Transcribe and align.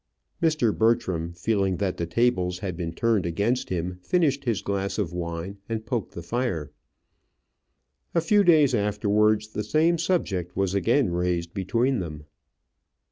Mr. 0.41 0.75
Bertram, 0.75 1.31
feeling 1.33 1.77
that 1.77 1.97
the 1.97 2.07
tables 2.07 2.57
had 2.57 2.75
been 2.75 2.91
turned 2.91 3.23
against 3.23 3.69
him, 3.69 3.99
finished 4.01 4.45
his 4.45 4.63
glass 4.63 4.97
of 4.97 5.13
wine 5.13 5.59
and 5.69 5.85
poked 5.85 6.15
the 6.15 6.23
fire. 6.23 6.71
A 8.15 8.19
few 8.21 8.43
days 8.43 8.73
afterwards 8.73 9.49
the 9.49 9.63
same 9.63 9.99
subject 9.99 10.55
was 10.57 10.73
again 10.73 11.11
raised 11.11 11.53
between 11.53 11.99
them. 11.99 12.25